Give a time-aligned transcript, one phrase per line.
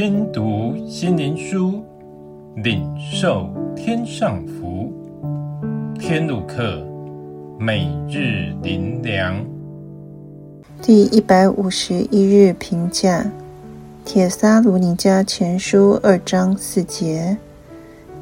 [0.00, 1.82] 听读心灵书，
[2.54, 4.92] 领受天上福。
[5.98, 6.86] 天路客，
[7.58, 9.44] 每日灵粮。
[10.80, 13.28] 第一百五十一日评价：
[14.04, 17.36] 铁撒罗尼迦前书二章四节。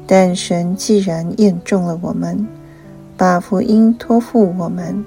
[0.07, 2.47] 但神既然验中了我们，
[3.15, 5.05] 把福音托付我们，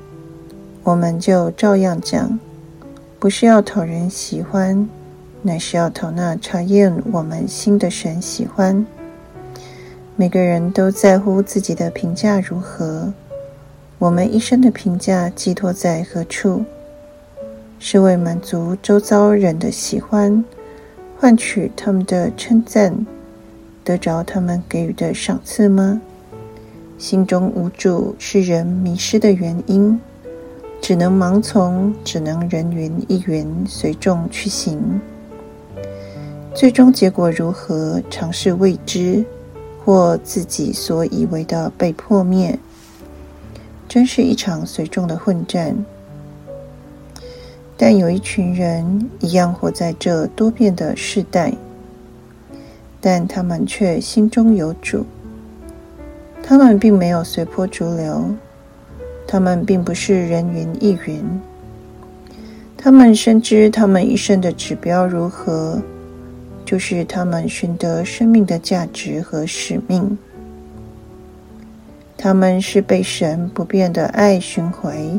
[0.85, 2.39] 我们就照样讲，
[3.19, 4.89] 不是要讨人喜欢。
[5.43, 8.87] 乃是要讨那查验我们心的神喜欢。
[10.17, 13.13] 每个人都在乎自己的评价如何。
[13.99, 16.65] 我们一生的评价寄托在何处？
[17.79, 20.45] 是为满足周遭人的喜欢，
[21.19, 23.07] 换取他们的称赞，
[23.83, 26.01] 得着他们给予的赏赐吗？
[26.99, 29.99] 心中无主是人迷失的原因，
[30.83, 35.01] 只能盲从，只能人云亦云，随众去行。
[36.53, 39.25] 最终结果如何，尝试未知，
[39.85, 42.59] 或自己所以为的被破灭，
[43.89, 45.77] 真是一场随众的混战。
[47.77, 51.55] 但有一群人一样活在这多变的世代，
[53.01, 55.07] 但他们却心中有主。
[56.43, 58.29] 他们并没有随波逐流，
[59.27, 61.41] 他们并不是人云亦云，
[62.77, 65.81] 他们深知他们一生的指标如何。
[66.71, 70.17] 就是他们寻得生命的价值和使命。
[72.17, 75.19] 他们是被神不变的爱寻回。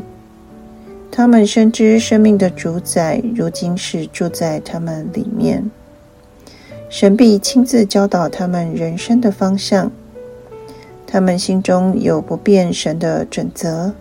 [1.10, 5.70] 他们深知生命的主宰如今是住在他们里面。
[6.88, 9.92] 神必亲自教导他们人生的方向。
[11.06, 13.92] 他们心中有不变神的准则。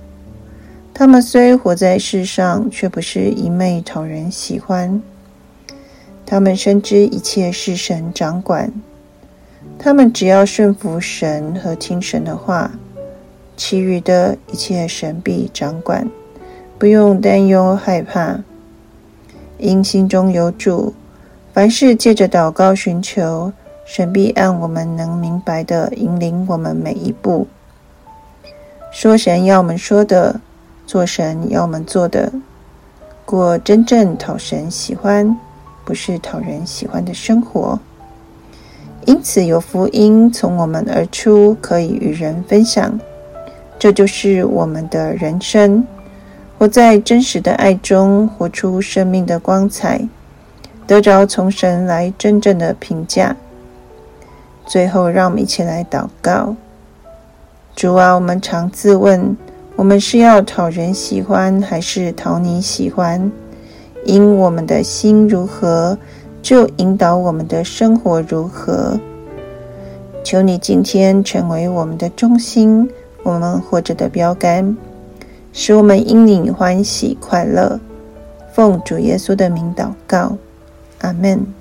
[0.93, 5.01] 他们虽活在世上，却不是一昧讨人喜欢。
[6.31, 8.71] 他们深知一切是神掌管，
[9.77, 12.71] 他们只要顺服神和听神的话，
[13.57, 16.07] 其余的一切神必掌管，
[16.79, 18.39] 不用担忧害怕。
[19.57, 20.93] 因心中有主，
[21.53, 23.51] 凡事借着祷告寻求，
[23.83, 27.45] 神必按我们能明白的引领我们每一步。
[28.89, 30.39] 说神要我们说的，
[30.87, 32.31] 做神要我们做的，
[33.25, 35.37] 过真正讨神喜欢。
[35.91, 37.77] 不是讨人喜欢的生活，
[39.05, 42.97] 因此有福音从我们而出，可以与人分享。
[43.77, 45.85] 这就是我们的人生，
[46.57, 50.07] 活在真实的爱中，活出生命的光彩，
[50.87, 53.35] 得着从神来真正的评价。
[54.65, 56.55] 最后，让我们一起来祷告：
[57.75, 59.35] 主啊，我们常自问，
[59.75, 63.29] 我们是要讨人喜欢，还是讨你喜欢？
[64.05, 65.97] 因我们的心如何，
[66.41, 68.99] 就引导我们的生活如何。
[70.23, 72.89] 求你今天成为我们的中心，
[73.23, 74.75] 我们活着的标杆，
[75.53, 77.79] 使我们因你欢喜快乐。
[78.53, 80.37] 奉主耶稣的名祷告，
[80.99, 81.60] 阿门。